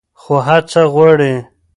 [0.21, 1.33] خو هڅه غواړي.